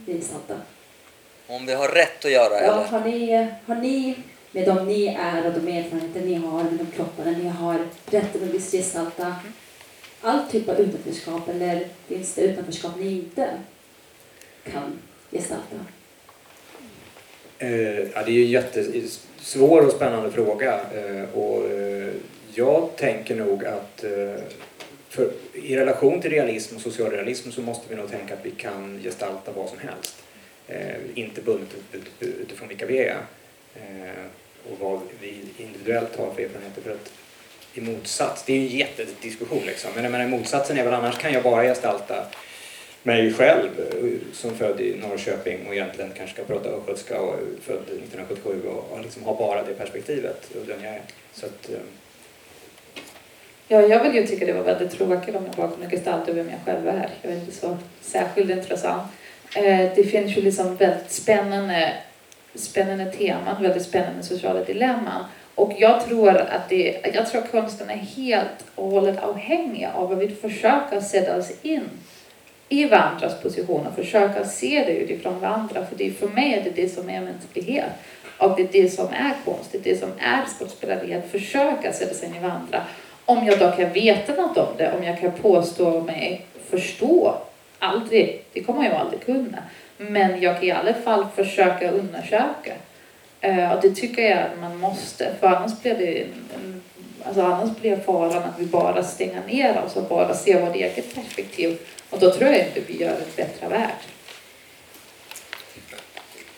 [0.05, 0.55] gestalta?
[1.47, 2.83] Om vi har rätt att göra, Ja, eller?
[2.87, 4.15] har, ni, har ni,
[4.57, 8.43] med de ni är och de erfarenheter ni har, med de kropparna ni har, rätten
[8.43, 9.35] att visst gestalta
[10.21, 13.49] all typ av utanförskap eller finns det utanförskap ni inte
[14.71, 14.99] kan
[15.31, 15.75] gestalta?
[17.57, 20.73] Eh, ja, det är ju en jättesvår och spännande fråga.
[20.73, 22.13] Eh, och, eh,
[22.53, 24.43] jag tänker nog att eh,
[25.09, 28.99] för, i relation till realism och socialrealism så måste vi nog tänka att vi kan
[29.03, 30.23] gestalta vad som helst.
[30.67, 33.17] Eh, inte bundet ut, ut, utifrån vilka vi är
[33.75, 34.25] eh,
[34.71, 36.81] och vad vi individuellt har för erfarenheter.
[36.81, 37.11] För att
[37.73, 41.17] i motsats, det är ju en jättediskussion liksom, men jag menar, motsatsen är väl annars
[41.17, 42.25] kan jag bara gestalta
[43.03, 43.69] mig själv
[44.33, 49.01] som född i Norrköping och egentligen kanske ska prata östgötska och född 1977 och, och
[49.01, 51.01] liksom ha bara det perspektivet och den jag är.
[51.33, 51.79] Så att, eh.
[53.67, 56.49] Ja, jag vill ju tycka det var väldigt tråkigt om jag bara kunde gestalta vem
[56.49, 57.09] jag själv är.
[57.21, 59.11] Jag är inte så särskilt intressant.
[59.55, 61.93] Eh, det finns ju liksom väldigt spännande
[62.59, 65.25] spännande teman, väldigt spännande sociala dilemman.
[65.55, 70.17] Och jag tror att det, jag tror konsten är helt och hållet avhängig av att
[70.17, 71.89] vi försöker sätta oss in
[72.69, 75.85] i varandras positioner, försöka se det utifrån varandra.
[75.85, 77.91] För det, för mig är det det som är mänsklighet.
[78.37, 81.93] Och det är det som är konst, det är det som är skådespeleri, att försöka
[81.93, 82.81] sätta sig in i varandra.
[83.25, 87.37] Om jag då kan veta något om det, om jag kan påstå mig förstå,
[87.79, 89.63] aldrig, det kommer jag aldrig kunna.
[89.97, 92.73] Men jag kan i alla fall försöka undersöka.
[93.45, 96.27] Uh, och det tycker jag att man måste, för annars blir det
[97.27, 101.15] alltså annars blir faran att vi bara stänger ner oss och bara ser vårt eget
[101.15, 101.77] perspektiv.
[102.09, 103.91] Och då tror jag inte vi gör en bättre värld.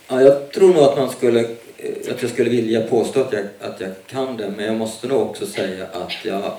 [0.07, 1.39] Ja, jag tror nog att man skulle,
[1.77, 5.07] eh, att jag skulle vilja påstå att jag, att jag kan det, men jag måste
[5.07, 6.51] nog också säga att jag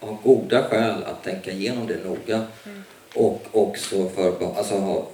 [0.00, 2.46] har goda skäl att tänka igenom det noga.
[2.66, 2.79] Mm.
[3.14, 5.06] Och också för, alltså ha,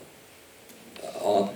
[1.22, 1.48] ja,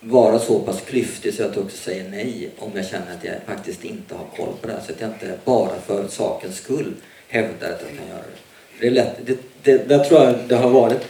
[0.00, 3.34] vara så pass klyftig så att jag också säger nej om jag känner att jag
[3.46, 4.80] faktiskt inte har koll på det här.
[4.86, 6.94] Så att jag inte bara för sakens skull
[7.28, 8.80] hävdar att jag kan göra det.
[8.80, 11.00] Det är lätt, det, det, där tror jag det har varit,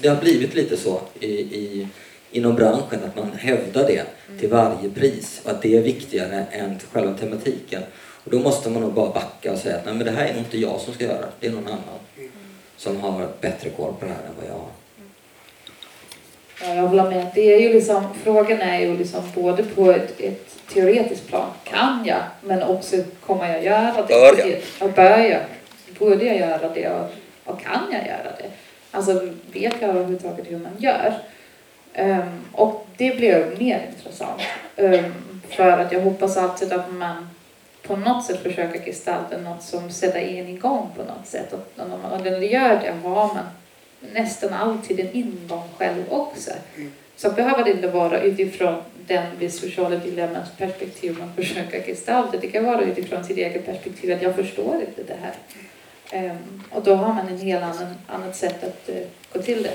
[0.00, 1.88] det har blivit lite så i, i
[2.30, 4.04] inom branschen att man hävdar det
[4.40, 7.82] till varje pris och att det är viktigare än själva tematiken.
[8.24, 10.34] Och då måste man nog bara backa och säga att nej men det här är
[10.34, 11.98] nog inte jag som ska göra det, är någon annan
[12.84, 14.70] som har bättre koll på det här än vad jag har.
[16.62, 17.26] Ja, jag håller med.
[17.34, 22.04] Det är ju liksom, frågan är ju liksom både på ett, ett teoretiskt plan, kan
[22.04, 24.08] jag, men också kommer jag göra det?
[24.08, 24.58] Bör jag?
[24.80, 25.40] Och bör jag?
[25.98, 27.10] Borde jag göra det och,
[27.44, 28.50] och kan jag göra det?
[28.90, 29.12] Alltså
[29.52, 31.14] vet jag överhuvudtaget hur man gör?
[31.98, 34.40] Um, och det blir mer intressant.
[34.76, 37.30] Um, för att jag hoppas alltid att man
[37.86, 41.52] på något sätt försöker gestalta något som sätter en igång på något sätt.
[41.52, 43.44] Och när man, när man gör det har man
[44.12, 46.50] nästan alltid en ingång själv också.
[46.76, 46.92] Mm.
[47.16, 52.38] Så behöver det inte vara utifrån den sociala dilemmans perspektiv man försöker gestalta.
[52.40, 55.34] Det kan vara utifrån sitt eget perspektiv att jag förstår inte det här.
[56.30, 59.74] Um, och då har man en helt annan, annat sätt att uh, gå till det.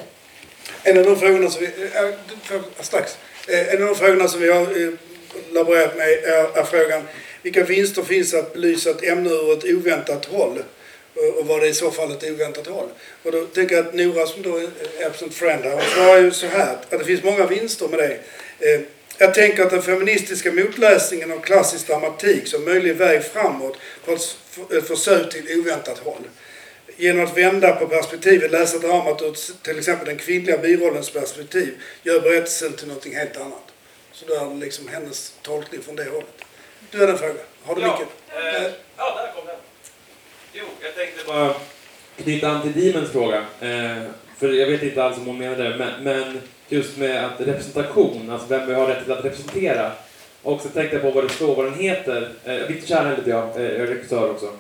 [0.84, 3.17] En av de frågorna som vi, äh, strax,
[3.48, 4.67] en av de frågorna som vi har
[5.54, 7.02] laborerat med är, är frågan
[7.41, 10.63] vilka vinster finns att belysa ett ämne ur ett oväntat håll?
[11.38, 12.89] Och var det i så fall ett oväntat håll.
[13.23, 14.69] Och då tänker jag att Nora som då är
[15.06, 18.19] absent friend här, hon svarar ju så här att det finns många vinster med det.
[18.60, 18.82] Eh,
[19.17, 24.13] jag tänker att den feministiska motläsningen av klassisk dramatik som möjlig väg framåt för
[24.78, 26.23] ett försök eh, till oväntat håll
[26.99, 32.19] genom att vända på perspektivet, läsa dramat ur till exempel den kvinnliga birollens perspektiv, gör
[32.21, 33.63] berättelsen till någonting helt annat.
[34.12, 36.38] Så då är det liksom hennes tolkning från det hållet.
[36.91, 37.34] Du hade en fråga.
[37.63, 38.08] Har du ja, mycket?
[38.30, 39.56] Eh, ja, där kom den.
[40.54, 41.54] Jo, jag tänkte bara
[42.23, 43.38] knyta an till Dimens fråga.
[43.38, 44.04] Eh,
[44.38, 48.30] för jag vet inte alls om hon menade det, men, men just med att representation,
[48.30, 49.91] alltså vem vi har rätt till att representera.
[50.43, 52.30] Och så tänkte jag på vad det står, vad den heter.
[52.45, 54.52] Eh, Viktor Kärnhild heter jag, eh, jag är regissör också.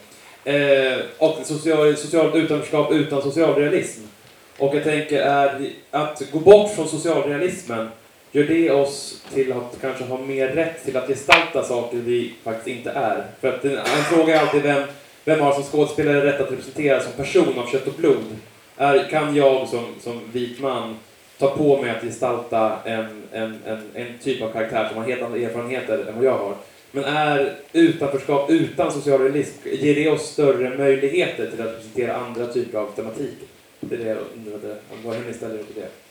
[0.43, 4.01] Eh, och social, socialt utanförskap utan socialrealism.
[4.57, 7.89] Och jag tänker är att gå bort från socialrealismen,
[8.31, 12.67] gör det oss till att kanske ha mer rätt till att gestalta saker vi faktiskt
[12.67, 13.25] inte är?
[13.41, 14.83] För att en, en fråga är alltid vem,
[15.25, 18.35] vem har som skådespelare rätt att representera som person av kött och blod?
[18.77, 20.97] Är, kan jag som, som vit man
[21.37, 25.21] ta på mig att gestalta en, en, en, en typ av karaktär som har helt
[25.21, 26.55] andra erfarenheter än vad jag har?
[26.91, 32.47] Men är utanförskap utan social realism, ger det oss större möjligheter till att representera andra
[32.47, 33.37] typer av tematik?
[33.79, 36.08] Det är det jag undrade, vad hur ni ställer er till det.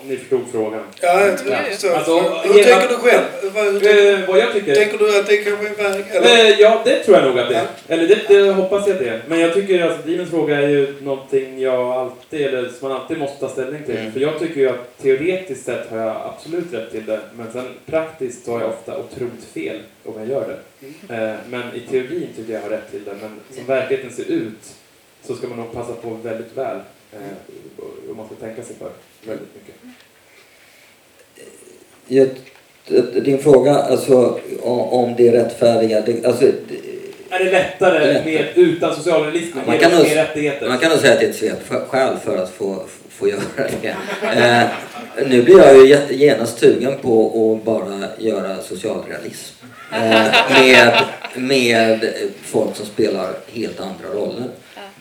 [0.00, 0.82] Om ni förstod frågan.
[1.00, 1.96] Ja, jag tror ja.
[1.96, 3.24] Alltså, hur tänker du själv?
[3.54, 4.74] Vad, äh, vad jag tycker?
[4.74, 6.50] Tänker du att det kanske är en väg?
[6.50, 7.62] Äh, ja, det tror jag nog att det är.
[7.62, 7.94] Ja.
[7.94, 9.22] Eller det, det, hoppas jag att det är.
[9.28, 13.00] Men jag tycker att alltså, Dimens fråga är ju någonting jag alltid, eller som man
[13.00, 13.96] alltid måste ta ställning till.
[13.96, 14.12] Mm.
[14.12, 17.20] För jag tycker ju att teoretiskt sett har jag absolut rätt till det.
[17.36, 20.86] Men sen praktiskt så har jag ofta otroligt fel om jag gör det.
[20.86, 21.30] Mm.
[21.30, 23.14] Äh, men i teorin tycker jag har rätt till det.
[23.20, 24.74] Men som verkligheten ser ut
[25.24, 26.80] så ska man nog passa på väldigt väl.
[28.08, 28.90] Och man ska tänka sig för
[29.26, 29.74] väldigt mycket.
[32.08, 32.28] Jag,
[33.24, 36.00] din fråga alltså, om det är rättfärdiga...
[36.00, 36.44] Det, alltså,
[37.30, 38.24] är det lättare, lättare.
[38.24, 39.58] Med, utan socialrealism?
[39.66, 40.68] Man kan, nog, rättigheter?
[40.68, 43.40] man kan nog säga att det är ett svepskäl för att få, få göra
[43.82, 43.96] det.
[44.22, 44.66] Eh,
[45.26, 49.54] nu blir jag ju genast sugen på att bara göra socialrealism.
[49.92, 50.26] Eh,
[50.60, 50.92] med,
[51.34, 52.14] med
[52.44, 54.44] folk som spelar helt andra roller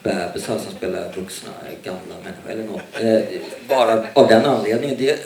[0.05, 1.49] bebisar som spelar vuxna,
[1.83, 2.81] gamla människor eller något.
[3.01, 4.95] Eh, bara av den anledningen.
[4.99, 5.19] Det,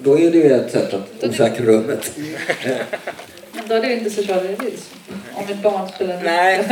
[0.00, 2.12] då är det ju ett sätt att osäkra rummet.
[3.52, 4.94] Men då är det ju inte socialrealism.
[5.34, 6.58] Om ett barn spelar Nej.
[6.58, 6.66] uh,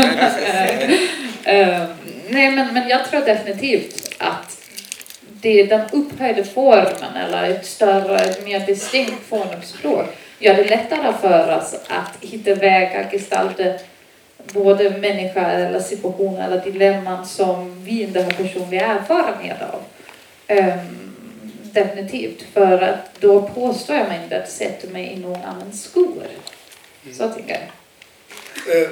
[2.28, 4.58] nej men, men jag tror definitivt att
[5.40, 10.06] det är den upphöjda formen eller ett större, mer distinkt formspråk
[10.38, 13.64] gör det lättare för oss att hitta vägar, gestalta
[14.52, 19.80] både människa eller situation eller dilemman som vi inte har personlig erfarenhet av.
[20.48, 21.14] Um,
[21.74, 26.22] definitivt, för att då påstår jag mig inte att sätta mig i någon annans skor.
[27.04, 27.16] Mm.
[27.16, 27.62] Så tänker jag.
[28.66, 28.88] Eh,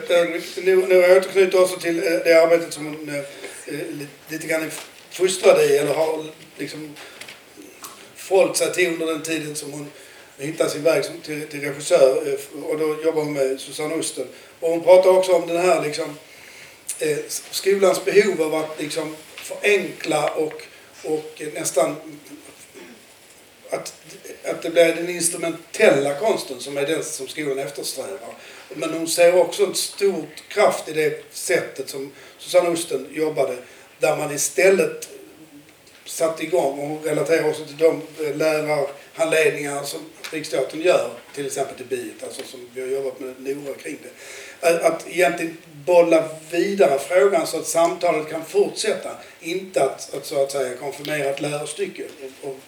[0.65, 3.75] nu, nu återknyter också till eh, det arbetet som hon eh,
[4.29, 4.71] lite grann är
[5.11, 6.25] fostrad i eller har
[6.59, 6.97] liksom
[8.15, 9.91] förhållit sig till under den tiden som hon
[10.38, 14.27] hitta sin väg till, till regissör eh, och då jobbar hon med Susanne Osten.
[14.61, 16.16] Och hon pratar också om den här liksom,
[16.99, 20.62] eh, skolans behov av att liksom förenkla och,
[21.05, 21.97] och nästan
[23.71, 23.95] att,
[24.45, 28.35] att det blir den instrumentella konsten som är den som skolan eftersträvar.
[28.68, 33.57] Men hon ser också en stor kraft i det sättet som Susanne Osten jobbade
[33.99, 35.09] där man istället
[36.05, 38.37] satte igång och hon relaterar också till de eh,
[39.14, 43.75] handledningar som Riksteatern gör, till exempel till biet, alltså som vi har jobbat med Nora
[43.75, 44.68] kring det.
[44.68, 49.11] Att, att egentligen bolla vidare frågan så att samtalet kan fortsätta.
[49.40, 52.59] Inte att, att så att säga konfirmera ett lärostycke och, och,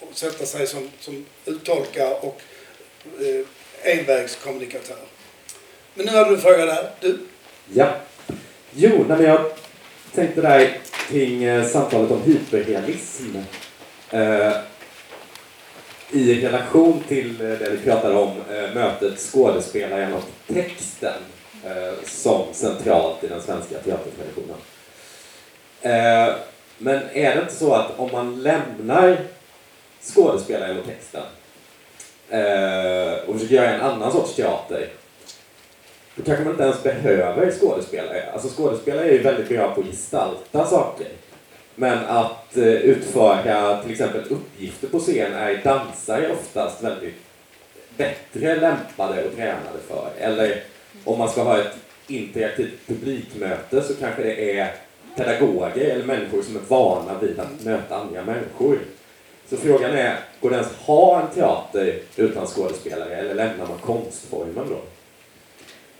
[0.00, 2.40] och sätta sig som, som uttolkare och
[3.20, 3.46] eh,
[3.98, 4.96] envägskommunikatör.
[5.94, 6.90] Men nu har du en fråga där.
[7.00, 7.18] Du?
[7.72, 7.96] Ja.
[8.74, 9.52] Jo, när jag
[10.14, 10.78] tänkte där
[11.08, 13.36] kring eh, samtalet om hyperrealism.
[14.10, 14.52] Eh,
[16.14, 20.22] i relation till eh, det vi pratade om, eh, mötet skådespelaren och
[20.54, 21.22] texten
[21.64, 24.56] eh, som centralt i den svenska teatertraditionen.
[26.78, 29.16] Men är det inte så att om man lämnar
[30.02, 31.22] skådespelaren och texten
[33.26, 34.88] och försöker göra en annan sorts teater
[36.14, 38.32] då kanske man inte ens behöver skådespelare.
[38.32, 41.06] Alltså skådespelare är ju väldigt bra på att gestalta saker.
[41.74, 47.14] Men att eh, utföra till exempel uppgifter på scen är dansare oftast väldigt
[47.96, 50.10] bättre lämpade och tränade för.
[50.18, 50.62] Eller
[51.04, 54.74] om man ska ha ett interaktivt publikmöte så kanske det är
[55.16, 58.78] pedagoger eller människor som är vana vid att möta andra människor.
[59.50, 64.68] Så frågan är, går det ens ha en teater utan skådespelare eller lämnar man konstformen
[64.68, 64.78] då?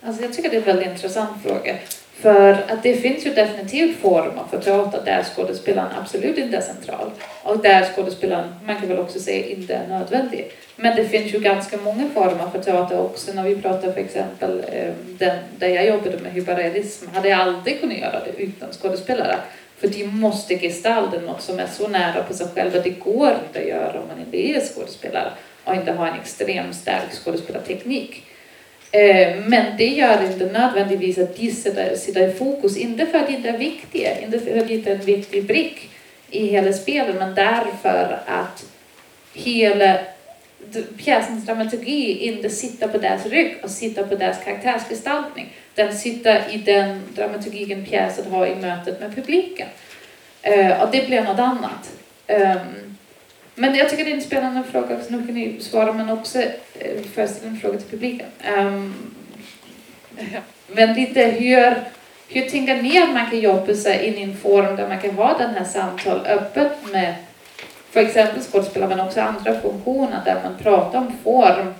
[0.07, 1.77] Alltså jag tycker det är en väldigt intressant fråga.
[2.21, 7.11] För att det finns ju definitivt former för teater där skådespelaren absolut inte är central.
[7.43, 10.51] Och där skådespelaren, man kan väl också säga, inte är nödvändig.
[10.77, 13.33] Men det finns ju ganska många former för teater också.
[13.33, 17.81] När vi pratar för exempel ehm, den, där jag jobbade med hyperrealism, hade jag aldrig
[17.81, 19.37] kunnat göra det utan skådespelare.
[19.79, 22.79] För de måste gestalta något som är så nära på sig själva.
[22.79, 25.31] Det går inte att göra om man inte är skådespelare
[25.65, 28.25] och inte har en extremt stark skådespelarteknik.
[28.95, 33.27] Eh, men det gör inte nödvändigtvis att de sitter, sitter i fokus, inte för att
[33.27, 35.91] de inte är viktiga, inte för att de inte är en viktig brick
[36.31, 38.67] i hela spelet, men därför att
[39.35, 39.99] hela
[40.97, 45.53] pjäsens dramaturgi inte sitter på deras rygg och sitter på deras karaktärsgestaltning.
[45.75, 49.69] Den sitter i den dramaturgiken pjäsen har i mötet med publiken.
[50.43, 51.91] Eh, och det blir något annat.
[52.29, 52.94] Um,
[53.55, 56.43] men jag tycker det är en spännande fråga, så nu kan ni svara, men också
[56.79, 58.27] eh, föreställa en fråga till publiken.
[58.59, 58.95] Um,
[60.67, 61.75] men lite hur,
[62.29, 65.11] hur tänker ni att man kan jobba sig in i en form där man kan
[65.11, 67.15] ha den här samtal öppet med
[67.91, 71.75] för exempel skådespelare men också andra funktioner där man pratar om form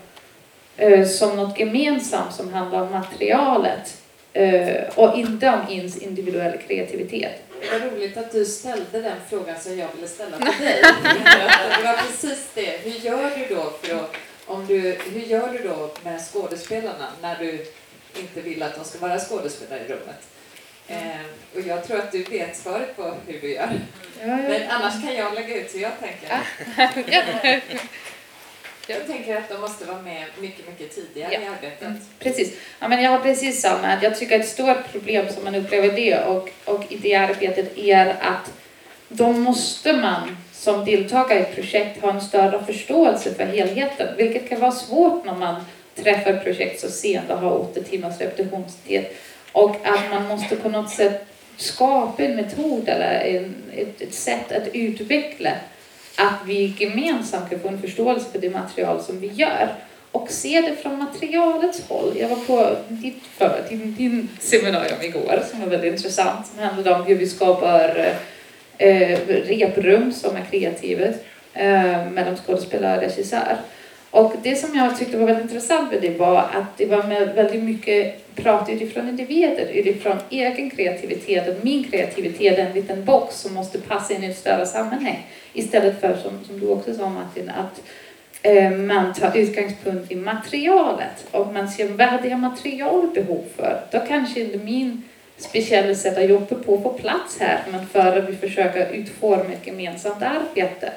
[0.83, 4.03] uh, som något gemensamt som handlar om materialet
[4.39, 7.43] uh, och inte om ens individuell kreativitet.
[7.73, 10.83] Vad roligt att du ställde den frågan som jag ville ställa till dig.
[10.83, 12.79] det var precis det.
[12.83, 14.81] Hur gör du då för att, om du,
[15.13, 17.67] hur gör du då med skådespelarna när du
[18.21, 20.29] inte vill att de ska vara skådespelare i rummet?
[20.87, 21.21] Eh,
[21.55, 23.81] och jag tror att du vet svaret på hur du gör.
[24.23, 26.41] Men annars kan jag lägga ut hur jag tänker.
[28.87, 31.41] Jag tänker att de måste vara med mycket, mycket tidigare ja.
[31.41, 31.83] i arbetet.
[31.83, 32.53] Mm, precis.
[32.81, 34.03] Ja, men jag har precis samma.
[34.03, 38.07] Jag tycker ett stort problem som man upplever det och, och i det arbetet är
[38.07, 38.53] att
[39.09, 44.49] då måste man som deltagare i ett projekt ha en större förståelse för helheten, vilket
[44.49, 45.65] kan vara svårt när man
[45.95, 49.05] träffar projekt så sent och har åtta timmars repetitionstid.
[49.53, 51.27] Och att man måste på något sätt
[51.57, 55.51] skapa en metod eller en, ett, ett sätt att utveckla
[56.17, 59.69] att vi gemensamt kan få en förståelse för det material som vi gör
[60.13, 62.13] och se det från materialets håll.
[62.17, 66.97] Jag var på ditt, för, din, din seminarium igår som var väldigt intressant som handlade
[66.97, 68.15] om hur vi skapar
[68.79, 71.17] eh, reprum som är kreativt
[71.55, 73.57] eh, mellan skådespelare och regissör.
[74.15, 77.35] Och det som jag tyckte var väldigt intressant med det var att det var med
[77.35, 83.41] väldigt mycket prat utifrån individer, utifrån egen kreativitet och min kreativitet är en liten box
[83.41, 85.27] som måste passa in i ett större sammanhang.
[85.53, 87.83] Istället för, som, som du också sa Martin, att
[88.43, 93.81] eh, man tar utgångspunkt i materialet och man ser vad är det materialbehov för.
[93.91, 95.03] Då kanske inte min
[95.37, 99.67] speciella sätt att jobba på får plats här, men för att vi försöker utforma ett
[99.67, 100.93] gemensamt arbete.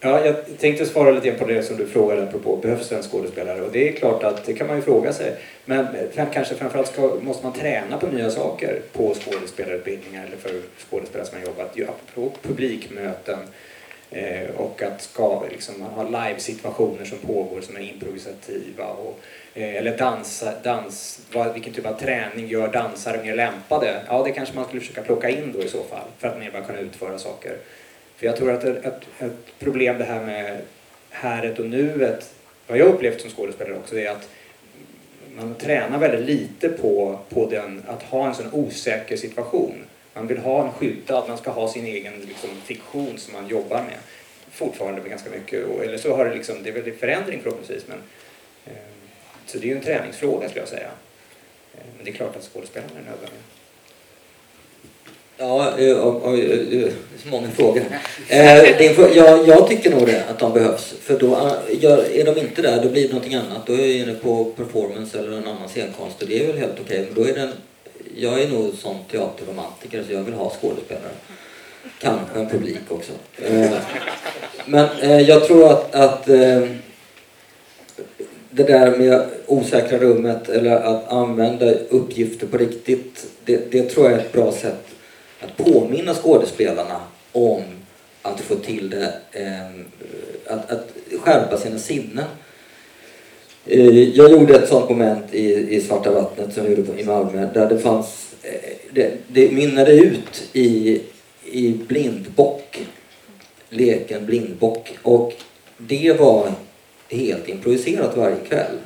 [0.00, 3.60] Ja, jag tänkte svara lite på det som du frågade apropå, behövs det en skådespelare?
[3.60, 5.36] Och det är klart att det kan man ju fråga sig.
[5.64, 10.50] Men eh, kanske framförallt ska, måste man träna på nya saker på skådespelarutbildningar eller för
[10.90, 11.70] skådespelare som har jobbat.
[11.74, 13.38] Ja, på publikmöten
[14.10, 18.86] eh, och att ska, liksom, ha live-situationer som pågår som är improvisativa.
[18.86, 19.20] Och,
[19.54, 24.02] eh, eller dansa, dans, vad, vilken typ av träning gör dansare mer lämpade?
[24.08, 26.50] Ja, det kanske man skulle försöka plocka in då i så fall för att mer
[26.50, 27.56] bara kunna utföra saker.
[28.18, 30.60] För jag tror att ett, ett, ett problem det här med
[31.10, 32.34] häret och nuet,
[32.66, 34.28] vad jag upplevt som skådespelare också, är att
[35.36, 39.84] man tränar väldigt lite på, på den, att ha en sån osäker situation.
[40.14, 43.82] Man vill ha en skyddad, man ska ha sin egen liksom, fiktion som man jobbar
[43.82, 43.98] med.
[44.50, 47.84] Fortfarande med ganska mycket, och, eller så har det liksom, det är väl förändring förhoppningsvis,
[47.88, 47.98] men
[48.66, 48.82] eh,
[49.46, 50.90] så det är ju en träningsfråga skulle jag säga.
[51.74, 53.57] Eh, men det är klart att skådespelarna är nödvändiga.
[55.40, 57.82] Ja, och, och, och, det är så många frågor.
[58.28, 58.82] Eh,
[59.16, 60.94] ja, jag tycker nog det, att de behövs.
[61.00, 61.56] För då ah,
[62.12, 63.66] är de inte där, då blir det någonting annat.
[63.66, 66.80] Då är jag inne på performance eller en annan scenkonst och det är väl helt
[66.80, 67.04] okej.
[67.06, 67.52] Men då är den,
[68.16, 71.12] jag är nog sån teaterromantiker så jag vill ha skådespelare.
[71.98, 73.12] Kanske en publik också.
[73.42, 73.70] Eh,
[74.66, 76.62] men eh, jag tror att, att eh,
[78.50, 84.14] det där med osäkra rummet eller att använda uppgifter på riktigt, det, det tror jag
[84.14, 84.88] är ett bra sätt
[85.40, 87.00] att påminna skådespelarna
[87.32, 87.62] om
[88.22, 89.84] att få till det, ehm,
[90.46, 90.88] att, att
[91.20, 92.24] skärpa sina sinnen.
[93.66, 97.04] Eh, jag gjorde ett sånt moment i, i Svarta vattnet som jag gjorde på, i
[97.04, 101.00] Malmö där det fanns, eh, det, det mynnade ut i,
[101.44, 102.80] i blindbock,
[103.70, 105.32] leken blindbock och
[105.78, 106.52] det var
[107.08, 108.76] helt improviserat varje kväll.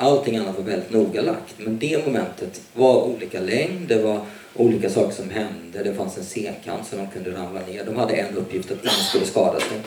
[0.00, 4.20] Allting annat var väldigt noga lagt men det momentet var olika längd, det var
[4.54, 5.82] olika saker som hände.
[5.84, 7.84] Det fanns en scenkant som de kunde ramla ner.
[7.84, 9.78] De hade en uppgift att ingen skulle skada sig.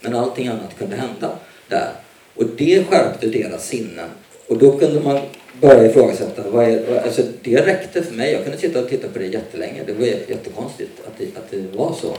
[0.00, 1.90] Men allting annat kunde hända där.
[2.34, 4.08] Och det skärpte deras sinnen.
[4.48, 5.20] Och då kunde man
[5.60, 6.50] börja ifrågasätta.
[6.50, 8.32] Vad är, alltså det räckte för mig.
[8.32, 9.82] Jag kunde sitta och titta på det jättelänge.
[9.86, 12.16] Det var jättekonstigt att det, att det var så.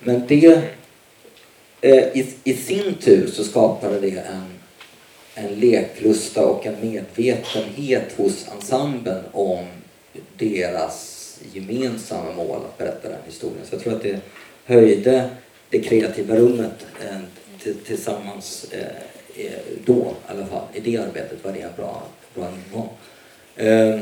[0.00, 0.62] Men det
[1.80, 4.44] eh, i, i sin tur så skapade det en,
[5.34, 9.66] en leklusta och en medvetenhet hos ensemblen om
[10.36, 13.60] deras gemensamma mål att berätta den historien.
[13.64, 14.20] Så jag tror att det
[14.64, 15.30] höjde
[15.70, 19.52] det kreativa rummet eh, tillsammans eh, eh,
[19.84, 20.64] då i alla fall.
[20.72, 22.02] I det arbetet var det en bra,
[22.34, 22.88] bra ingång.
[23.56, 24.00] Eh,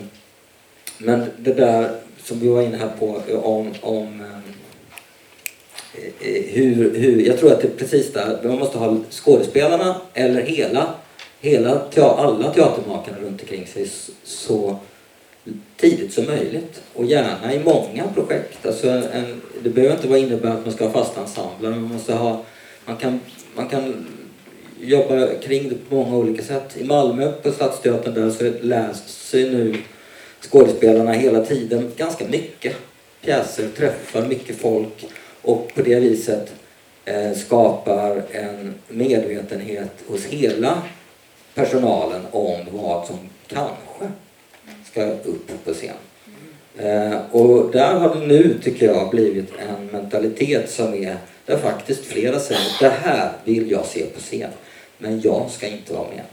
[0.99, 6.11] men det där som vi var inne här på eh, om, om eh,
[6.49, 10.95] hur, hur, jag tror att det är precis där, man måste ha skådespelarna eller hela,
[11.41, 13.91] hela alla teatermakarna runt omkring sig
[14.25, 14.79] så
[15.77, 18.67] tidigt som möjligt och gärna i många projekt.
[18.67, 21.93] Alltså en, det behöver inte vara innebära att man ska ha fasta ensembler men man
[21.93, 22.45] måste ha,
[22.85, 23.21] man kan,
[23.55, 24.07] man kan
[24.81, 26.77] jobba kring det på många olika sätt.
[26.77, 29.77] I Malmö på Stadsteatern där så läser nu
[30.41, 32.77] skådespelarna hela tiden ganska mycket
[33.21, 35.07] pjäser, träffar mycket folk
[35.43, 36.53] och på det viset
[37.05, 40.83] eh, skapar en medvetenhet hos hela
[41.61, 44.13] personalen om vad som kanske
[44.85, 45.95] ska upp på scen.
[46.79, 52.05] Eh, och där har det nu, tycker jag, blivit en mentalitet som är där faktiskt
[52.05, 54.51] flera säger det här vill jag se på scen,
[54.99, 56.25] men jag ska inte vara med.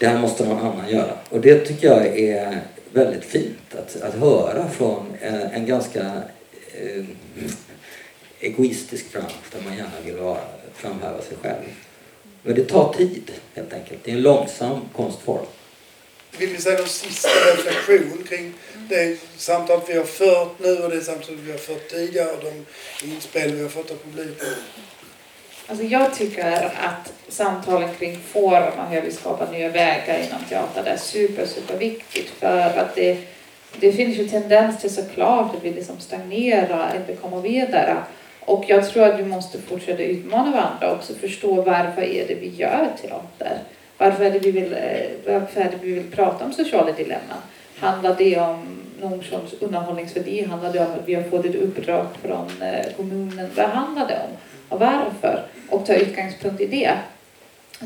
[0.00, 1.12] Det här måste någon annan göra.
[1.28, 2.60] Och det tycker jag är
[2.92, 6.00] väldigt fint att, att höra från en, en ganska
[6.72, 7.04] eh,
[8.40, 10.40] egoistisk bransch där man gärna vill vara,
[10.74, 11.64] framhäva sig själv.
[12.42, 14.04] Men det tar tid helt enkelt.
[14.04, 15.46] Det är en långsam konstform.
[16.38, 18.52] Vill ni säga någon sista reflektion kring
[18.88, 22.66] det samtal vi har fört nu och det samtal vi har fört tidigare och de
[23.06, 24.46] inspel vi har fått av publiken?
[25.66, 30.86] Alltså jag tycker att samtalen kring form och hur vi skapar nya vägar inom teatern
[30.86, 33.18] är super, super viktigt för att det,
[33.80, 37.96] det finns ju tendens till såklart att vi liksom stagnerar, inte kommer vidare.
[38.40, 42.34] Och jag tror att vi måste fortsätta utmana varandra och också förstå varför är det
[42.34, 43.58] vi gör teater.
[43.98, 47.42] Varför är det vi vill, eh, varför är det vi vill prata om sociala dilemman?
[47.76, 48.66] Handlar det om
[49.00, 50.46] någon sorts underhållningsvärde?
[50.48, 53.50] Handlar det om att vi har fått ett uppdrag från eh, kommunen?
[53.56, 54.36] Vad handlar det om?
[54.68, 55.42] Och varför?
[55.68, 56.92] Och ta utgångspunkt i det.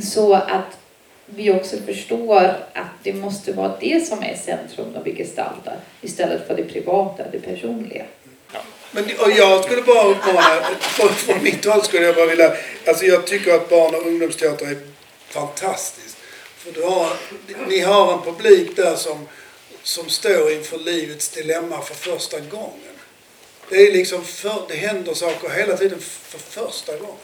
[0.03, 0.79] Så att
[1.27, 6.47] vi också förstår att det måste vara det som är centrum när vi gestaltar istället
[6.47, 8.05] för det privata, det personliga.
[8.95, 13.05] Men, och jag skulle bara uppmana, från, från mitt håll skulle jag bara vilja, alltså
[13.05, 14.79] jag tycker att barn och ungdomsteater är
[15.29, 16.17] fantastiskt.
[16.57, 17.17] För du har,
[17.69, 19.29] ni har en publik där som,
[19.83, 22.95] som står inför livets dilemma för första gången.
[23.69, 27.17] Det är liksom, för, det händer saker hela tiden för första gången.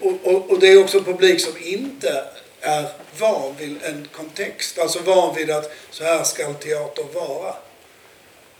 [0.00, 2.24] Och, och, och det är också en publik som inte
[2.60, 7.54] är van vid en kontext, alltså van vid att så här ska teater vara.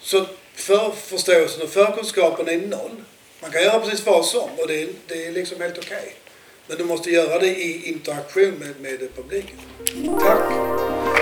[0.00, 3.02] Så förförståelsen och förkunskapen är noll.
[3.40, 6.14] Man kan göra precis vad som och det är, det är liksom helt okej.
[6.66, 9.56] Men du måste göra det i interaktion med, med publiken.
[10.20, 11.21] Tack!